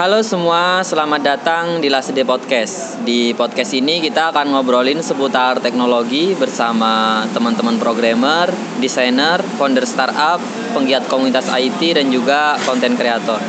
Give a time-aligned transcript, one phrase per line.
[0.00, 2.96] Halo semua, selamat datang di Lasde Podcast.
[3.04, 8.48] Di podcast ini kita akan ngobrolin seputar teknologi bersama teman-teman programmer,
[8.80, 10.40] desainer, founder startup,
[10.72, 13.44] penggiat komunitas IT dan juga konten kreator.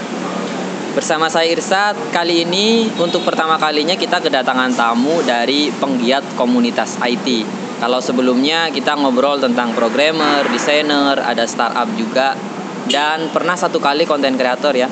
[0.91, 7.60] Bersama saya Irsat, kali ini untuk pertama kalinya kita kedatangan tamu dari penggiat komunitas IT.
[7.81, 12.37] Kalau sebelumnya kita ngobrol tentang programmer, desainer, ada startup juga,
[12.85, 14.85] dan pernah satu kali konten kreator ya.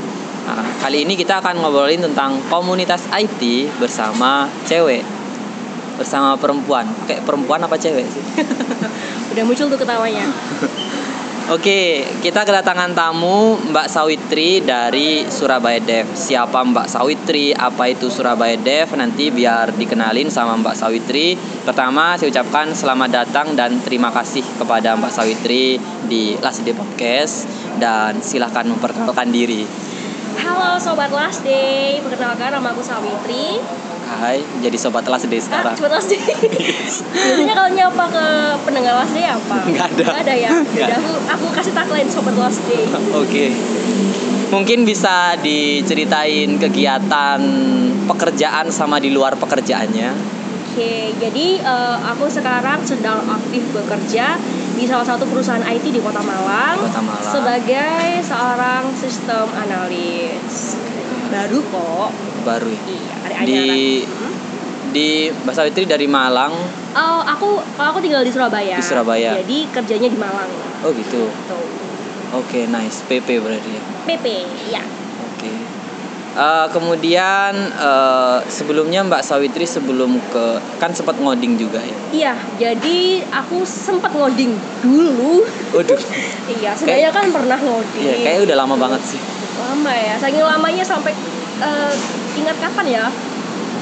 [0.50, 5.06] Nah, kali ini kita akan ngobrolin tentang komunitas IT bersama cewek,
[6.02, 6.90] bersama perempuan.
[7.06, 8.26] Kayak perempuan apa cewek sih?
[9.38, 10.26] Udah muncul tuh ketawanya.
[11.50, 16.06] Oke, kita kedatangan tamu Mbak Sawitri dari Surabaya Dev.
[16.14, 17.58] Siapa Mbak Sawitri?
[17.58, 18.94] Apa itu Surabaya Dev?
[18.94, 21.34] Nanti biar dikenalin sama Mbak Sawitri.
[21.66, 27.50] Pertama, saya ucapkan selamat datang dan terima kasih kepada Mbak Sawitri di Laside Podcast
[27.82, 29.66] dan silahkan memperkenalkan diri.
[30.38, 33.58] Halo Sobat Last Day, perkenalkan nama aku Sawitri
[34.10, 36.18] Hai, jadi Sobat Last Day sekarang ah, Sobat Day
[37.14, 38.26] Biasanya kalau nyapa ke
[38.66, 39.58] pendengar Last Day apa?
[39.78, 40.50] Gak ada Gak ada ya?
[40.66, 40.98] Gak.
[40.98, 43.50] aku, aku kasih tagline Sobat Last Day Oke okay.
[44.50, 47.38] Mungkin bisa diceritain kegiatan
[48.10, 54.38] pekerjaan sama di luar pekerjaannya Oke, jadi uh, aku sekarang sedang aktif bekerja
[54.78, 57.26] di salah satu perusahaan IT di Kota Malang, di Kota Malang.
[57.26, 60.80] sebagai seorang sistem analis.
[61.34, 62.29] Baru kok.
[62.58, 62.70] Baru.
[62.74, 62.82] ya?
[62.90, 63.62] Iya, ada di
[64.06, 64.34] hmm?
[64.90, 66.54] di Mbak Sawitri dari Malang.
[66.98, 68.78] Oh, aku kalau aku tinggal di Surabaya.
[68.78, 69.38] Di Surabaya.
[69.46, 70.50] Jadi kerjanya di Malang.
[70.82, 71.30] Oh gitu.
[71.46, 71.62] Tuh.
[72.30, 73.06] Oke, okay, nice.
[73.06, 73.82] PP berarti ya.
[74.06, 74.26] PP,
[74.70, 74.84] ya.
[76.40, 81.98] Uh, kemudian uh, sebelumnya Mbak Sawitri sebelum ke kan sempat ngoding juga ya?
[82.14, 85.42] Iya, jadi aku sempat ngoding dulu.
[85.74, 85.98] Waduh.
[86.56, 88.04] iya, sebenarnya kan pernah ngoding.
[88.06, 89.20] Iya, kayaknya udah lama banget sih.
[89.58, 91.12] Lama ya, saking lamanya sampai
[91.66, 91.92] uh,
[92.40, 93.06] ingat kapan ya?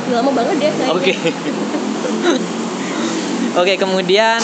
[0.07, 0.71] Udah lama banget deh.
[0.89, 1.13] Oke.
[1.13, 1.17] Okay.
[3.57, 4.37] Oke, okay, kemudian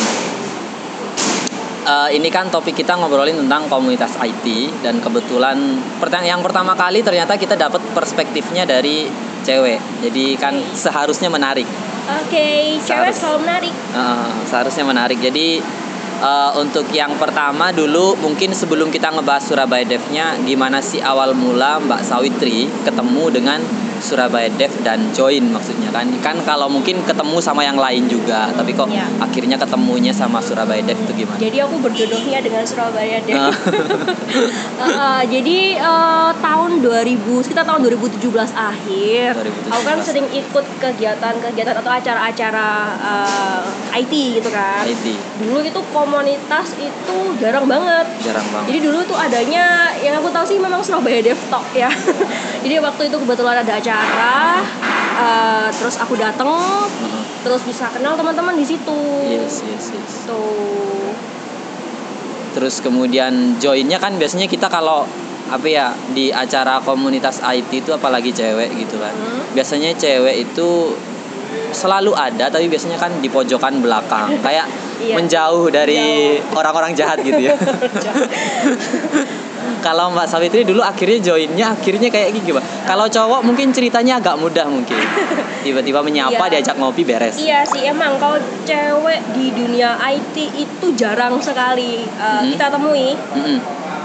[1.85, 4.46] uh, ini kan topik kita ngobrolin tentang komunitas IT
[4.81, 9.06] dan kebetulan pertanyaan yang pertama kali ternyata kita dapat perspektifnya dari
[9.44, 9.79] cewek.
[10.02, 11.68] Jadi kan seharusnya menarik.
[12.03, 13.73] Oke, okay, cewek selalu menarik.
[13.96, 15.19] Uh, seharusnya menarik.
[15.22, 15.63] Jadi
[16.23, 21.79] uh, untuk yang pertama dulu mungkin sebelum kita ngebahas Surabaya Devnya gimana sih awal mula
[21.84, 23.59] Mbak Sawitri ketemu dengan
[24.03, 28.75] Surabaya Dev dan join maksudnya kan kan kalau mungkin ketemu sama yang lain juga tapi
[28.75, 29.08] kok ya.
[29.24, 31.40] akhirnya ketemunya sama Surabaya Dev itu gimana?
[31.40, 33.40] Jadi aku berjodohnya dengan Surabaya Dev.
[34.84, 39.72] uh, jadi uh, tahun 2000 kita tahun 2017 akhir 2017.
[39.72, 42.68] aku kan sering ikut kegiatan-kegiatan atau acara-acara
[43.00, 43.64] uh,
[43.96, 44.84] eh, IT gitu kan.
[44.84, 45.16] IT.
[45.40, 48.06] Dulu itu komunitas itu jarang banget.
[48.20, 48.68] Jarang banget.
[48.68, 51.88] Jadi dulu tuh adanya yang aku tahu sih memang Surabaya Dev Talk ya.
[52.68, 54.59] jadi waktu itu kebetulan ada acara acara
[55.17, 57.23] uh, terus aku dateng uh-huh.
[57.45, 58.99] terus bisa kenal teman-teman di situ.
[59.29, 60.13] Yes yes yes.
[60.25, 61.13] Tuh
[62.53, 65.09] terus kemudian joinnya kan biasanya kita kalau
[65.49, 69.13] apa ya di acara komunitas IT itu apalagi cewek gitu kan.
[69.13, 69.41] Hmm.
[69.57, 70.93] biasanya cewek itu
[71.73, 74.37] selalu ada tapi biasanya kan di pojokan belakang.
[74.45, 74.69] Kayak
[75.03, 75.15] iya.
[75.17, 77.57] menjauh dari orang-orang jahat gitu ya
[79.83, 82.88] kalau Mbak Sawitri dulu akhirnya joinnya akhirnya kayak gini Mbak.
[82.88, 84.95] Kalau cowok mungkin ceritanya agak mudah mungkin.
[85.67, 86.51] Tiba-tiba menyapa iya.
[86.57, 87.35] diajak ngopi beres.
[87.35, 92.49] Iya sih emang kalau cewek di dunia IT itu jarang sekali uh, mm-hmm.
[92.55, 93.11] kita temui.
[93.11, 93.57] Mm-hmm.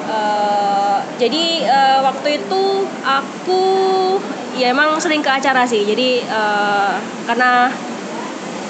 [0.09, 2.63] Uh, jadi uh, waktu itu
[3.07, 3.63] aku
[4.59, 5.87] ya emang sering ke acara sih.
[5.87, 7.71] Jadi uh, karena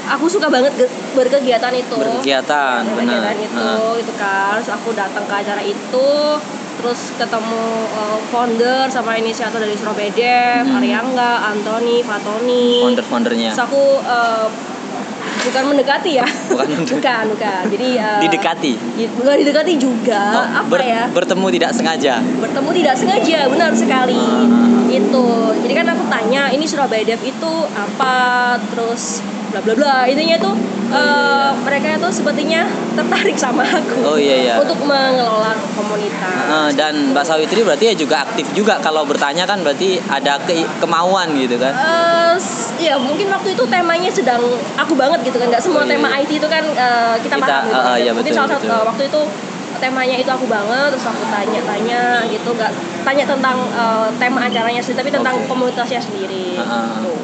[0.09, 0.73] aku suka banget
[1.13, 3.95] berkegiatan itu berkegiatan ya, benar itu uh.
[4.01, 6.09] itu kan terus aku datang ke acara itu
[6.79, 10.79] terus ketemu uh, founder sama inisiator dari Surabaya Dev, hmm.
[10.79, 12.87] Ariangga, Anthony, Fatoni.
[12.87, 13.51] Founder-foundernya.
[13.53, 14.47] Terus aku uh,
[15.49, 16.27] bukan mendekati ya.
[16.51, 17.63] Bukan bukan, bukan.
[17.75, 18.73] Jadi uh, didekati.
[19.19, 20.23] Bukan didekati juga.
[20.39, 21.03] Oh, apa ber, ya?
[21.11, 22.15] Bertemu tidak sengaja.
[22.23, 24.19] Bertemu tidak sengaja, benar sekali.
[24.19, 24.87] Uh.
[24.89, 25.27] Itu.
[25.67, 28.57] Jadi kan aku tanya, ini Surabaya Dev itu apa?
[28.73, 29.21] Terus
[29.53, 29.97] bla bla bla.
[30.09, 30.51] Intinya itu
[30.93, 34.55] uh, mereka itu sepertinya tertarik sama aku oh iya iya.
[34.61, 36.45] untuk mengelola komunitas.
[36.49, 38.81] Uh, dan Mbak Sawitri berarti ya juga aktif juga.
[38.81, 41.73] Kalau bertanya kan berarti ada ke kemauan gitu kan?
[41.73, 42.35] Uh,
[42.81, 44.43] ya mungkin waktu itu temanya sedang
[44.77, 45.47] aku banget gitu kan.
[45.49, 45.93] Nggak semua oh, iya.
[45.97, 48.51] tema IT itu kan uh, kita, kita paham gitu uh, uh, iya, mungkin betul, salah
[48.57, 49.21] satu uh, waktu itu
[49.79, 52.51] temanya itu aku banget terus aku tanya-tanya gitu.
[52.53, 52.73] Nggak
[53.07, 55.47] tanya tentang uh, tema acaranya sendiri tapi tentang okay.
[55.49, 56.59] komunitasnya sendiri.
[56.59, 56.87] Uh -huh.
[57.01, 57.18] gitu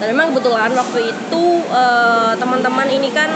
[0.00, 3.28] dan memang kebetulan waktu itu uh, teman-teman ini kan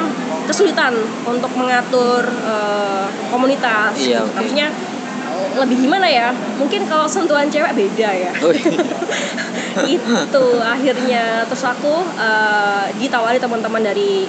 [0.49, 0.97] kesulitan
[1.29, 4.35] untuk mengatur uh, komunitas iya, okay.
[4.41, 4.69] maksudnya
[5.55, 8.51] lebih gimana ya mungkin kalau sentuhan cewek beda ya oh,
[9.87, 10.25] iya.
[10.27, 14.27] itu akhirnya terus aku uh, ditawari teman-teman dari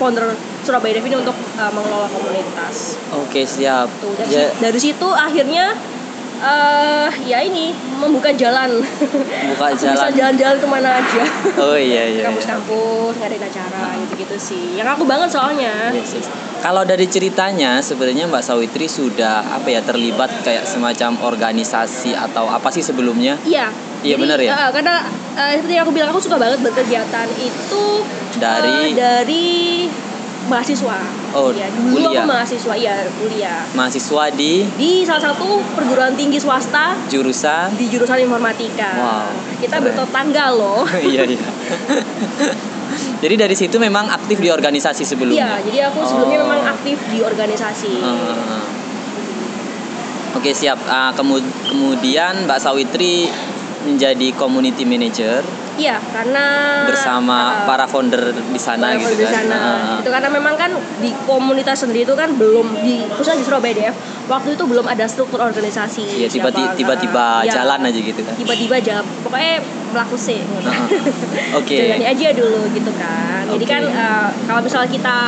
[0.00, 0.32] founder
[0.64, 2.96] Surabaya Dev ini untuk uh, mengelola komunitas.
[3.12, 3.88] Oke siap.
[4.00, 4.48] Tuh, dari, ya.
[4.56, 5.76] dari situ akhirnya
[6.40, 7.70] uh, ya ini
[8.00, 8.80] membuka jalan.
[9.54, 9.94] Buka jalan.
[9.94, 11.24] Bisa jalan-jalan ke mana aja.
[11.60, 12.24] Oh iya iya.
[12.26, 14.64] Kampus-kampus, ngadain acara gitu-gitu sih.
[14.80, 15.92] Yang aku banget soalnya.
[15.92, 16.26] Yes, yes.
[16.60, 22.68] Kalau dari ceritanya sebenarnya Mbak Sawitri sudah apa ya terlibat kayak semacam organisasi atau apa
[22.68, 23.40] sih sebelumnya?
[23.44, 23.72] Iya.
[24.00, 24.56] Iya benar ya.
[24.56, 25.04] Uh, karena
[25.36, 27.84] uh, seperti yang aku bilang aku suka banget berkegiatan itu
[28.40, 29.48] dari uh, dari
[30.50, 30.98] mahasiswa.
[31.30, 32.10] Oh, ya, dulu kuliah.
[32.10, 33.62] aku mahasiswa, ya kuliah.
[33.78, 36.98] Mahasiswa di di salah satu perguruan tinggi swasta.
[37.06, 38.90] Jurusan di jurusan informatika.
[38.98, 39.30] Wow.
[39.62, 40.82] Kita bertetangga loh.
[41.14, 41.48] iya iya.
[43.22, 45.62] jadi dari situ memang aktif di organisasi sebelumnya.
[45.62, 46.44] Iya, jadi aku sebelumnya oh.
[46.50, 47.94] memang aktif di organisasi.
[48.02, 48.66] Uh,
[50.34, 50.78] Oke siap.
[50.86, 53.30] Uh, kemudian Mbak Sawitri
[53.86, 55.40] menjadi community manager
[55.80, 56.44] Iya, karena
[56.84, 59.48] bersama uh, para founder di sana gitu di kan.
[59.48, 59.56] Sana.
[59.56, 63.72] Uh, itu karena memang kan di komunitas sendiri itu kan belum di khususnya di Surabaya
[63.72, 63.94] deh.
[64.28, 66.20] Waktu itu belum ada struktur organisasi.
[66.20, 68.34] Iya, tiba-tiba tiba-tiba ya, jalan aja gitu kan.
[68.36, 69.04] Tiba-tiba jalan.
[69.24, 69.64] Pokoknya
[69.96, 70.44] melaku sih.
[70.44, 71.64] Uh, Oke.
[71.70, 71.86] Okay.
[71.86, 73.46] Jalani aja dulu gitu kan.
[73.46, 73.74] Jadi okay.
[73.78, 75.18] kan uh, kalau misalnya kita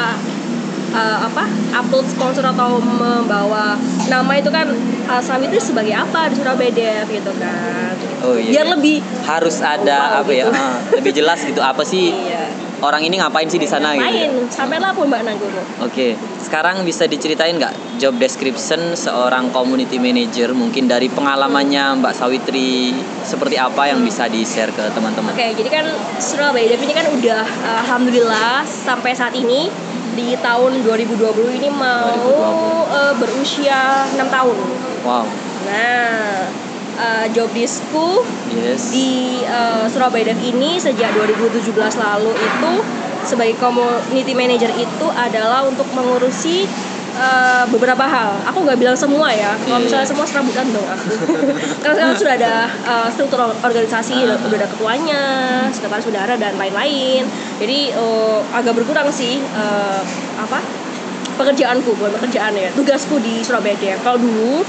[0.93, 3.75] uh, apa upload sponsor atau membawa
[4.06, 4.69] nama itu kan
[5.09, 7.93] uh, Sami itu sebagai apa di Surabaya gitu kan
[8.23, 8.73] oh iya biar iya.
[8.77, 8.97] lebih
[9.27, 10.55] harus ada apa ya, gitu.
[10.55, 12.47] ya uh, lebih jelas gitu apa sih iya.
[12.85, 14.31] orang ini ngapain sih di sana ngapain?
[14.31, 16.11] gitu sampai lah pun Mbak Nangguru oke okay.
[16.44, 22.94] sekarang bisa diceritain nggak job description seorang community manager mungkin dari pengalamannya Mbak Sawitri
[23.27, 25.87] seperti apa yang bisa di share ke teman-teman oke okay, jadi kan
[26.23, 29.71] Surabaya ini kan udah uh, alhamdulillah sampai saat ini
[30.12, 32.12] di tahun 2020 ini mau
[32.88, 32.93] 2020.
[32.93, 34.56] Uh, berusia 6 tahun.
[35.03, 35.25] Wow.
[35.69, 36.47] Nah,
[36.99, 38.20] uh, job disku
[38.53, 38.93] yes.
[38.93, 42.73] di uh, Surabaya Dev ini sejak 2017 lalu itu
[43.23, 46.67] sebagai community manager itu adalah untuk mengurusi
[47.17, 48.41] uh, beberapa hal.
[48.53, 49.56] Aku nggak bilang semua ya.
[49.56, 49.85] Kalau yeah.
[49.85, 51.09] misalnya semua serabutan dong aku.
[51.82, 52.55] Karena sekarang sudah ada
[52.85, 54.56] uh, struktur organisasi, uh -huh.
[54.56, 55.23] ada ketuanya,
[55.73, 57.25] sekretaris saudara dan lain-lain.
[57.61, 60.00] Jadi uh, agak berkurang sih uh,
[60.41, 60.61] apa
[61.32, 63.97] pekerjaanku, bukan pekerjaan ya, tugasku di Surabaya.
[64.05, 64.61] Kalau dulu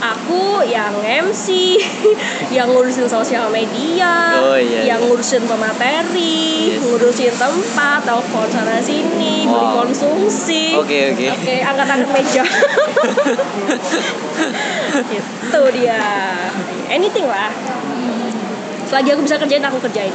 [0.00, 1.76] aku yang MC,
[2.56, 5.06] yang ngurusin sosial media, oh, iya, yang iya.
[5.06, 6.80] ngurusin pemateri, yes.
[6.80, 9.52] ngurusin tempat, telepon sana sini, wow.
[9.52, 10.64] beli konsumsi.
[10.80, 11.20] Oke okay, oke.
[11.20, 11.28] Okay.
[11.30, 12.44] Oke, okay, angkat-angkat meja.
[15.20, 16.00] itu dia.
[16.88, 17.52] Anything lah.
[18.88, 20.10] Selagi aku bisa kerjain, aku kerjain.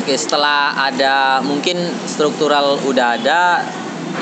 [0.00, 1.76] Oke, setelah ada mungkin
[2.08, 3.60] struktural udah ada,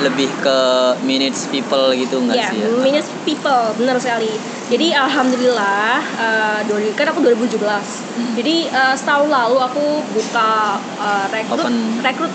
[0.03, 0.59] lebih ke
[1.03, 2.67] minutes people gitu nggak yeah, sih ya?
[2.79, 4.31] minutes people benar sekali
[4.69, 6.61] jadi alhamdulillah uh,
[6.93, 8.33] kan aku 2017 hmm.
[8.37, 11.99] jadi uh, setahun lalu aku buka uh, rekrut Open.
[12.05, 12.33] rekrut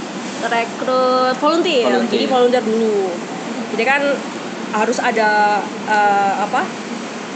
[0.48, 1.88] rekrut volunteer.
[1.88, 2.12] volunteer.
[2.20, 3.08] Jadi volunteer dulu.
[3.74, 4.02] Jadi kan
[4.74, 6.62] harus ada uh, apa?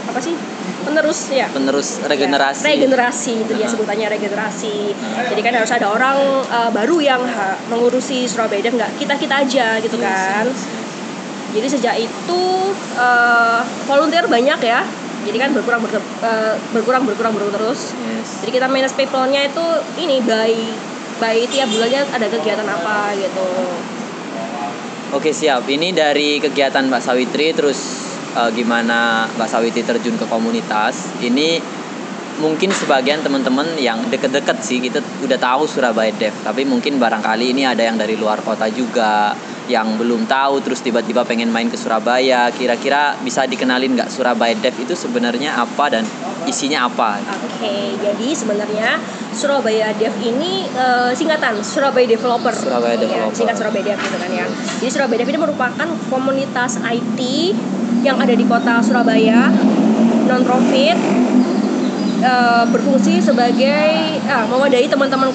[0.09, 0.35] Apa sih?
[0.79, 1.47] Penerus ya.
[1.51, 3.33] Penerus regenerasi ya, regenerasi.
[3.45, 4.95] itu dia sebutannya regenerasi.
[5.33, 6.17] Jadi kan harus ada orang
[6.49, 8.63] uh, baru yang ha, mengurusi Surabaya.
[8.63, 10.45] Dan nggak kita kita aja gitu yes, kan.
[10.47, 10.78] yes.
[11.49, 12.41] Jadi sejak itu
[12.97, 14.85] uh, volunteer banyak ya.
[15.19, 17.91] Jadi kan berkurang ber, uh, berkurang berkurang berkurang terus.
[18.07, 18.45] Yes.
[18.45, 19.65] jadi kita manage people-nya itu
[19.99, 20.53] ini by
[21.19, 23.49] by tiap bulannya ada kegiatan apa gitu.
[25.09, 25.65] Oke siap.
[25.65, 31.09] Ini dari kegiatan Mbak Sawitri terus uh, gimana Mbak Sawiti terjun ke komunitas.
[31.19, 31.57] Ini
[32.39, 36.31] mungkin sebagian teman-teman yang deket-deket sih kita udah tahu Surabaya Dev.
[36.45, 39.33] Tapi mungkin barangkali ini ada yang dari luar kota juga
[39.69, 44.73] yang belum tahu terus tiba-tiba pengen main ke Surabaya kira-kira bisa dikenalin nggak Surabaya Dev
[44.81, 46.03] itu sebenarnya apa dan
[46.49, 47.21] isinya apa?
[47.21, 48.97] Oke okay, jadi sebenarnya
[49.29, 54.31] Surabaya Dev ini uh, singkatan Surabaya Developer Surabaya ya, Developer singkat Surabaya Dev gitu kan
[54.33, 54.45] ya
[54.81, 57.19] jadi Surabaya Dev ini merupakan komunitas IT
[58.01, 59.53] yang ada di kota Surabaya
[60.25, 60.97] non profit
[62.25, 65.29] uh, berfungsi sebagai uh, mewadahi teman-teman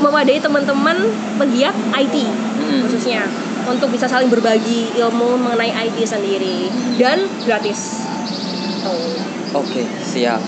[0.00, 0.96] mewadahi teman-teman
[1.38, 2.80] pegiat IT hmm.
[2.88, 3.22] khususnya
[3.68, 6.68] untuk bisa saling berbagi ilmu mengenai IT sendiri
[7.00, 8.04] dan gratis.
[9.54, 10.42] Oke, okay, siap.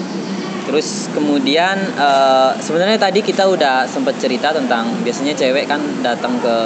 [0.66, 6.56] Terus kemudian uh, sebenarnya tadi kita udah sempat cerita tentang biasanya cewek kan datang ke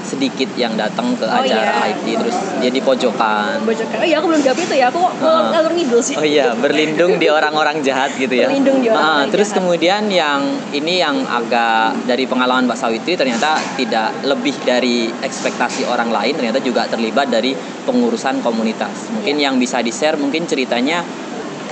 [0.00, 1.92] sedikit yang datang ke oh, acara iya.
[1.92, 3.60] IT terus dia di pojokan.
[3.62, 4.00] Pojokan.
[4.00, 4.88] Oh iya aku belum jawab itu ya.
[4.88, 6.16] Aku uh, ngalur ngidul sih.
[6.16, 8.48] Oh iya, berlindung di orang-orang jahat gitu ya.
[8.48, 9.60] Berlindung di orang, uh, Terus jahat.
[9.60, 10.40] kemudian yang
[10.72, 16.64] ini yang agak dari pengalaman Mbak Sawitri ternyata tidak lebih dari ekspektasi orang lain ternyata
[16.64, 17.52] juga terlibat dari
[17.84, 19.12] pengurusan komunitas.
[19.12, 19.52] Mungkin yeah.
[19.52, 21.04] yang bisa di-share mungkin ceritanya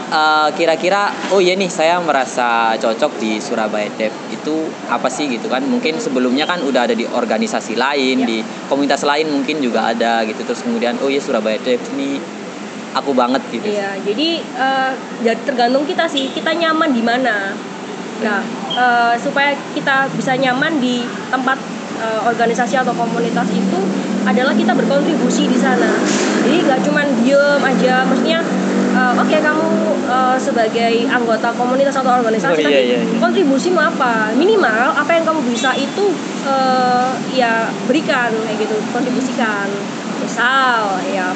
[0.08, 5.48] eh, kira-kira oh iya nih saya merasa cocok di Surabaya Dev itu apa sih gitu
[5.52, 5.60] kan?
[5.64, 8.26] Mungkin sebelumnya kan udah ada di organisasi lain ya.
[8.26, 8.38] di
[8.68, 10.40] komunitas lain mungkin juga ada gitu.
[10.44, 12.18] Terus kemudian oh iya Surabaya Dev ini
[12.96, 13.68] aku banget gitu.
[13.68, 14.92] Iya jadi uh,
[15.44, 17.52] tergantung kita sih kita nyaman di mana.
[18.24, 18.40] Nah
[18.74, 21.58] uh, supaya kita bisa nyaman di tempat
[22.00, 23.78] uh, organisasi atau komunitas itu
[24.24, 25.88] adalah kita berkontribusi di sana.
[26.44, 28.40] Jadi nggak cuma diem aja maksudnya
[28.98, 29.68] uh, oke okay, kamu
[30.10, 33.18] uh, sebagai anggota komunitas atau organisasi oh, iya, iya, iya.
[33.22, 36.10] kontribusimu apa minimal apa yang kamu bisa itu
[36.42, 39.70] uh, ya berikan kayak gitu kontribusikan
[40.18, 41.30] misal ya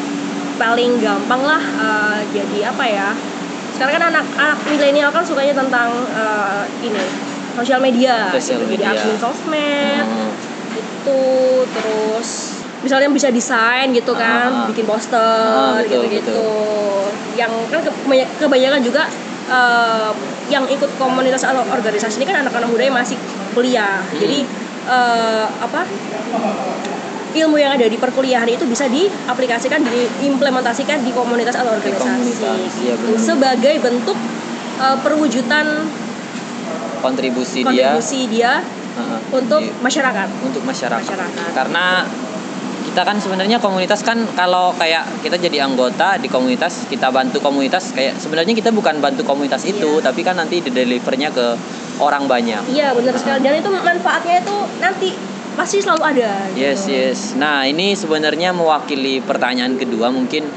[0.59, 3.09] paling gampang lah uh, jadi apa ya
[3.73, 7.03] sekarang kan anak-anak milenial kan sukanya tentang uh, ini
[7.57, 8.93] sosial media, sosial media.
[8.93, 10.31] jadi admin sosmed hmm.
[10.77, 11.21] itu
[11.73, 12.52] terus
[12.83, 16.43] misalnya bisa desain gitu kan ah, bikin poster ah, gitu gitu
[17.39, 17.81] yang kan
[18.37, 19.09] kebanyakan juga
[19.49, 20.11] uh,
[20.51, 23.17] yang ikut komunitas atau organisasi ini kan anak-anak muda yang masih
[23.57, 24.03] kuliah.
[24.05, 24.19] Hmm.
[24.21, 24.39] jadi
[24.91, 25.89] uh, apa
[27.33, 32.45] ilmu yang ada di perkuliahan itu bisa diaplikasikan diimplementasikan di komunitas atau organisasi.
[32.45, 34.19] komunitas, ya, sebagai bentuk
[34.77, 35.89] uh, perwujudan
[37.01, 40.29] kontribusi, kontribusi dia, dia uh, untuk di, masyarakat.
[40.45, 41.09] Untuk masyarakat.
[41.09, 41.51] masyarakat.
[41.57, 42.05] Karena
[42.83, 47.95] kita kan sebenarnya komunitas kan kalau kayak kita jadi anggota di komunitas kita bantu komunitas
[47.95, 50.05] kayak sebenarnya kita bukan bantu komunitas itu iya.
[50.05, 51.47] tapi kan nanti di delivernya ke
[52.03, 55.09] orang banyak iya benar sekali dan itu manfaatnya itu nanti
[55.53, 56.59] pasti selalu ada gitu.
[56.59, 60.49] yes yes nah ini sebenarnya mewakili pertanyaan kedua mungkin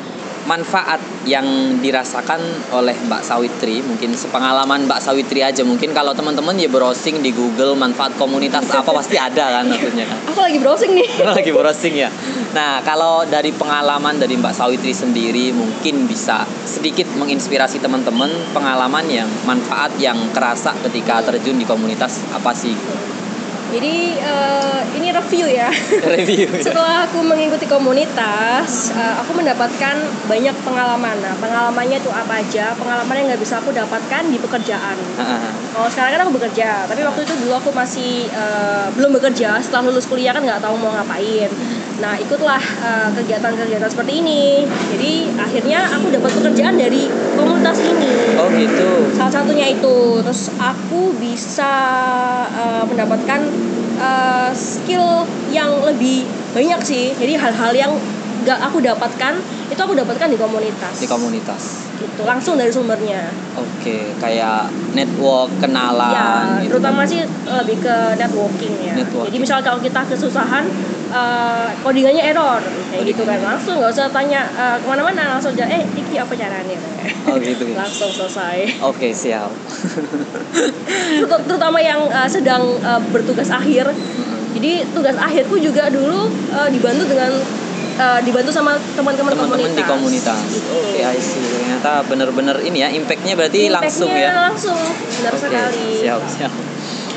[0.45, 1.45] manfaat yang
[1.81, 2.39] dirasakan
[2.71, 3.81] oleh Mbak Sawitri.
[3.81, 5.65] Mungkin sepengalaman Mbak Sawitri aja.
[5.65, 10.17] Mungkin kalau teman-teman ya browsing di Google manfaat komunitas apa pasti ada kan maksudnya kan?
[10.31, 11.09] Aku lagi browsing nih.
[11.35, 12.09] Lagi browsing ya.
[12.53, 19.27] Nah kalau dari pengalaman dari Mbak Sawitri sendiri mungkin bisa sedikit menginspirasi teman-teman pengalaman yang
[19.43, 22.77] manfaat yang kerasa ketika terjun di komunitas apa sih
[23.75, 25.67] jadi uh, ini review ya.
[26.15, 26.47] Review.
[26.47, 26.63] Ya.
[26.63, 29.99] Setelah aku mengikuti komunitas, uh, aku mendapatkan
[30.31, 31.15] banyak pengalaman.
[31.19, 32.71] Nah, pengalamannya itu apa aja?
[32.79, 34.95] Pengalaman yang nggak bisa aku dapatkan di pekerjaan.
[34.95, 35.83] Uh-huh.
[35.83, 39.59] Oh, sekarang kan aku bekerja, tapi waktu itu dulu aku masih uh, belum bekerja.
[39.59, 41.51] Setelah lulus kuliah kan nggak tahu mau ngapain.
[41.95, 44.67] Nah, ikutlah uh, kegiatan-kegiatan seperti ini.
[44.67, 48.35] Jadi akhirnya aku dapat pekerjaan dari komunitas ini.
[48.35, 49.15] Oh gitu.
[49.15, 50.19] Salah satunya itu.
[50.19, 51.71] Terus aku bisa
[52.51, 53.47] uh, mendapatkan
[53.99, 57.05] uh, skill yang lebih banyak sih.
[57.15, 57.91] Jadi hal-hal yang
[58.45, 60.95] gak aku dapatkan itu aku dapatkan di komunitas.
[61.01, 61.89] Di komunitas.
[61.97, 63.31] Gitu langsung dari sumbernya.
[63.57, 67.11] Oke okay, kayak network kenalan ya gitu terutama kan?
[67.11, 68.93] sih lebih ke networking ya.
[68.99, 69.31] Networking.
[69.33, 70.67] jadi misal kalau kita kesusahan
[71.15, 72.59] uh, codingannya error
[72.91, 76.33] kayak gitu kan langsung nggak usah tanya uh, ke mana-mana langsung aja eh Iki apa
[76.35, 76.77] caranya
[77.31, 79.49] oh gitu langsung selesai oke okay, siap
[81.47, 83.87] terutama yang uh, sedang uh, bertugas akhir
[84.55, 87.31] jadi tugas akhirku juga dulu uh, dibantu dengan
[87.99, 89.75] uh, dibantu sama teman-teman komunitas.
[89.75, 90.39] di komunitas.
[90.47, 90.71] Gitu.
[90.71, 91.43] Oke, okay, I see.
[91.43, 94.31] Ternyata benar-benar ini ya impactnya berarti impact langsung ya.
[94.47, 95.83] langsung, benar okay, sekali.
[95.99, 96.74] Siap, siap.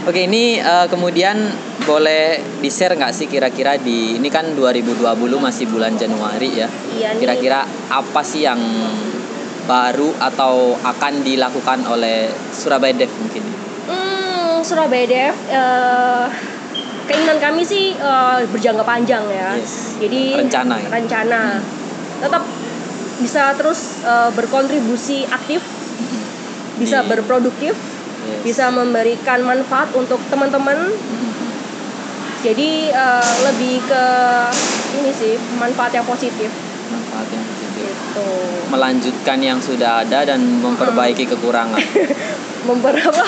[0.08, 1.36] Oke, ini uh, kemudian
[1.84, 5.04] boleh di-share nggak sih kira-kira di ini kan 2020
[5.36, 6.64] masih bulan Januari ya.
[6.96, 8.56] Iya Kira-kira apa sih yang
[9.68, 13.44] baru atau akan dilakukan oleh Surabaya Dev mungkin?
[13.84, 16.24] Hmm, Surabaya Dev uh,
[17.04, 19.60] keinginan kami sih uh, berjangka panjang ya.
[19.60, 20.00] Yes.
[20.00, 20.88] Jadi rencana ya?
[20.88, 21.40] rencana
[22.24, 22.48] tetap
[23.20, 25.60] bisa terus uh, berkontribusi aktif,
[26.80, 27.76] bisa Di, berproduktif,
[28.28, 28.44] yes.
[28.44, 30.92] bisa memberikan manfaat untuk teman-teman.
[32.38, 34.04] Jadi uh, lebih ke
[35.02, 36.47] ini sih manfaat yang positif.
[36.92, 37.90] Manfaat yang positif.
[37.90, 38.28] Itu.
[38.70, 41.82] Melanjutkan yang sudah ada dan memperbaiki kekurangan.
[42.68, 43.25] memberapa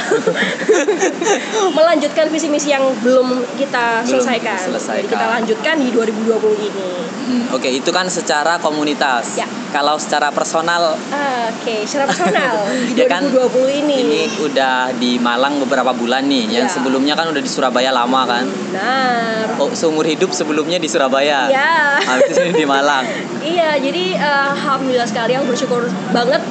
[1.78, 4.60] melanjutkan visi misi yang belum kita belum selesaikan.
[4.60, 5.00] selesaikan.
[5.00, 6.90] Jadi kita lanjutkan di 2020 ini.
[7.30, 9.40] Hmm, Oke, okay, itu kan secara komunitas.
[9.40, 9.46] Ya.
[9.70, 11.80] Kalau secara personal uh, Oke, okay.
[11.86, 13.22] secara personal di 2020 ya kan,
[13.70, 13.96] ini.
[14.02, 16.60] Ini udah di Malang beberapa bulan nih.
[16.60, 16.74] Yang ya.
[16.74, 18.44] sebelumnya kan udah di Surabaya lama kan?
[18.44, 19.56] Benar.
[19.62, 21.46] Oh, seumur hidup sebelumnya di Surabaya.
[21.48, 22.02] Ya.
[22.02, 23.06] Habis ini di Malang.
[23.54, 26.42] iya, jadi uh, alhamdulillah sekali aku bersyukur banget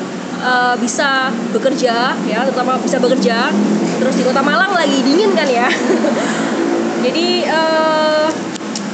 [0.44, 3.52] uh, bisa bekerja ya terutama bisa bekerja
[4.00, 5.68] terus di kota Malang lagi dingin kan ya.
[7.06, 8.28] Jadi uh,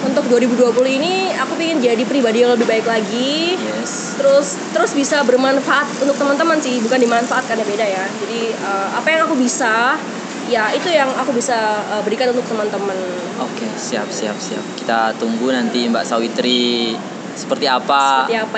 [0.06, 3.58] untuk 2020 ini aku ingin jadi pribadi yang lebih baik lagi.
[3.58, 4.16] Yes.
[4.16, 8.06] terus terus bisa bermanfaat untuk teman-teman sih bukan dimanfaatkan ya beda ya.
[8.24, 9.98] Jadi uh, apa yang aku bisa
[10.46, 12.96] ya itu yang aku bisa uh, berikan untuk teman-teman.
[13.42, 14.64] Oke siap siap siap.
[14.78, 16.96] Kita tunggu nanti Mbak Sawitri
[17.36, 18.26] seperti apa?
[18.26, 18.58] Seperti apa?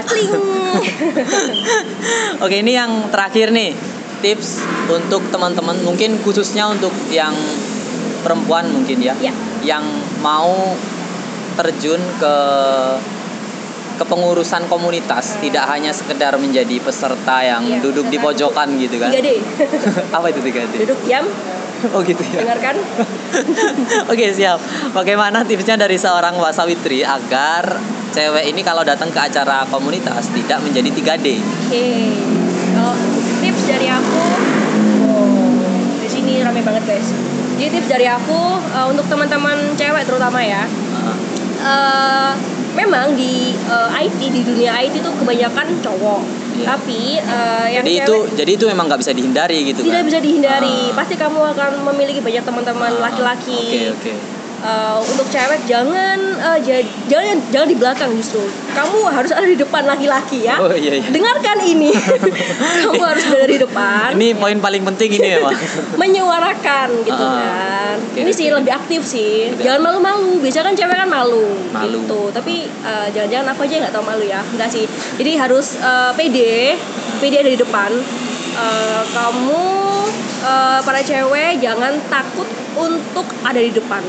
[2.46, 3.74] Oke ini yang terakhir nih
[4.22, 7.34] tips untuk teman-teman mungkin khususnya untuk yang
[8.26, 9.34] perempuan mungkin ya, ya.
[9.62, 9.86] yang
[10.26, 10.74] mau
[11.58, 12.36] terjun ke
[13.98, 15.50] kepengurusan komunitas hmm.
[15.50, 19.10] tidak hanya sekedar menjadi peserta yang ya, duduk di pojokan gitu kan.
[19.10, 19.42] 3D
[20.18, 21.26] apa itu 3D duduk diam
[21.96, 22.46] oh gitu ya.
[22.46, 22.76] Dengarkan.
[24.12, 24.60] Oke siap.
[24.92, 27.78] Bagaimana tipsnya dari seorang Mbak Sawitri agar
[28.12, 31.86] cewek ini kalau datang ke acara komunitas tidak menjadi 3D oke.
[32.74, 32.96] Kalau
[33.44, 34.24] tips dari aku
[35.06, 35.54] oh
[36.02, 37.08] di sini rame banget guys.
[37.58, 38.40] Jadi tips dari aku
[38.74, 40.66] uh, untuk teman-teman cewek terutama ya.
[41.58, 42.34] Uh,
[42.78, 46.22] memang di uh, eh, IT di dunia IT itu kebanyakan cowok
[46.58, 46.68] yeah.
[46.74, 50.08] tapi uh, yang jadi cewek, itu jadi itu memang nggak bisa dihindari gitu tidak kan?
[50.10, 50.96] bisa dihindari uh.
[50.98, 56.60] pasti kamu akan memiliki banyak teman-teman laki-laki uh, okay, okay uh, untuk cewek jangan uh,
[57.10, 58.42] jangan jangan di belakang justru.
[58.74, 60.62] Kamu harus ada di depan laki-laki ya.
[60.62, 61.10] Oh, iya, iya.
[61.10, 61.92] dengarkan ini.
[62.86, 64.14] Kamu harus ada di depan.
[64.18, 65.50] Ini poin paling penting ini ya
[65.98, 67.98] menyuarakan gitu uh, kan.
[67.98, 68.40] okay, ini okay.
[68.40, 69.54] sih lebih aktif sih.
[69.54, 70.40] Lebih jangan malu-malu.
[70.42, 71.98] Biasanya kan cewek kan malu, malu.
[72.02, 72.22] gitu.
[72.32, 74.42] Tapi uh, jangan-jangan aku aja nggak tahu malu ya.
[74.54, 74.86] Enggak sih.
[75.18, 76.78] Jadi harus uh, pede.
[77.18, 77.90] Pede ada di depan
[78.58, 79.64] uh, kamu
[80.42, 84.02] uh, para cewek jangan takut untuk ada di depan.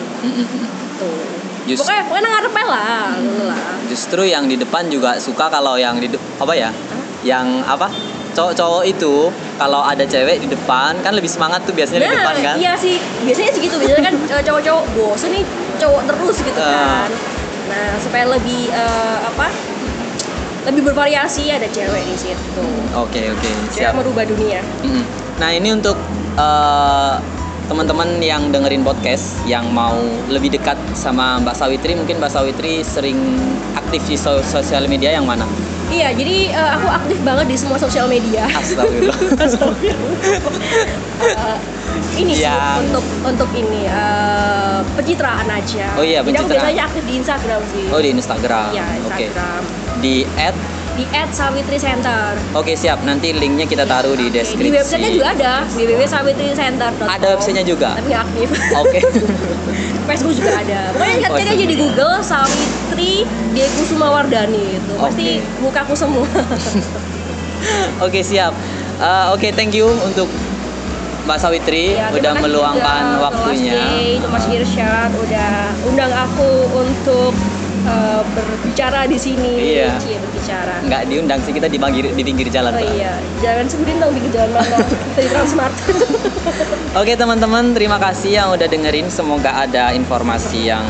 [0.99, 1.39] Tuh.
[1.69, 3.13] Just, pokoknya pokoknya ngarep lah,
[3.45, 3.77] lah.
[3.93, 6.09] Justru yang di depan juga suka kalau yang di
[6.41, 6.73] apa ya?
[6.73, 7.01] Hah?
[7.27, 7.93] yang apa?
[8.33, 9.29] Cowok-cowok itu
[9.59, 12.55] kalau ada cewek di depan kan lebih semangat tuh biasanya nah, di depan kan?
[12.57, 12.97] iya sih.
[13.27, 15.45] Biasanya segitu biasanya kan eh, cowok-cowok bosan nih
[15.77, 16.73] cowok terus gitu uh.
[16.73, 17.11] kan.
[17.69, 19.53] Nah supaya lebih uh, apa
[20.69, 23.55] lebih bervariasi ada cewek di situ oke okay, oke okay.
[23.73, 24.61] siap merubah dunia
[25.41, 25.97] nah ini untuk
[26.37, 27.17] uh,
[27.69, 30.01] teman-teman yang dengerin podcast yang mau
[30.33, 33.21] lebih dekat sama Mbak Sawitri mungkin Mbak Sawitri sering
[33.77, 35.45] aktif di sosial media yang mana?
[35.89, 38.45] Iya, jadi uh, aku aktif banget di semua sosial media.
[38.53, 39.17] Astagfirullah.
[41.25, 41.57] uh,
[42.21, 42.77] ini ya.
[42.77, 45.89] sih untuk untuk ini uh, pencitraan aja.
[45.97, 46.29] Oh iya, pencitraan.
[46.29, 47.85] Jadi aku biasanya aktif di Instagram sih.
[47.89, 48.69] Oh, di Instagram.
[48.77, 49.63] Iya, Instagram.
[49.65, 49.88] Okay.
[49.99, 50.25] Di
[50.99, 52.35] di @sawitri center.
[52.59, 54.67] Oke siap, nanti linknya kita taruh di deskripsi.
[54.67, 56.91] Di websitenya juga ada di www.sawitricenter.
[57.07, 57.95] Ada websitenya juga.
[57.95, 58.49] Tapi aktif.
[58.75, 58.99] Oke.
[60.11, 60.81] Facebook juga ada.
[60.97, 63.13] Pokoknya cari oh, aja di Google Sawitri
[63.55, 64.93] Deku Sumawardani itu.
[64.99, 65.63] Pasti okay.
[65.63, 66.27] mukaku semua.
[68.07, 68.51] Oke siap.
[68.99, 70.27] Uh, Oke okay, thank you untuk
[71.29, 73.77] Mbak Sawitri ya, udah meluangkan waktunya.
[74.17, 77.37] Terima Mas Irsyad udah undang aku untuk
[77.89, 79.53] uh, berbicara di sini.
[79.77, 79.97] Iya.
[79.99, 80.85] Cie, berbicara.
[80.85, 84.33] Nggak diundang sih kita di pinggir di pinggir jalan oh iya jangan sebutin dong pinggir
[84.37, 84.79] jalan mana
[85.17, 85.77] di Transmart.
[87.01, 89.09] Oke teman-teman terima kasih yang udah dengerin.
[89.09, 90.85] Semoga ada informasi yang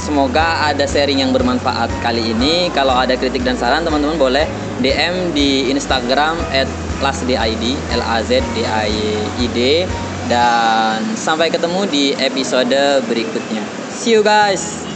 [0.00, 2.72] semoga ada sharing yang bermanfaat kali ini.
[2.72, 4.46] Kalau ada kritik dan saran teman-teman boleh
[4.80, 6.68] DM di Instagram at
[7.04, 8.90] lasdid l a z d y
[9.40, 9.58] i d.
[10.30, 13.66] Dan sampai ketemu di episode berikutnya.
[13.90, 14.89] See you guys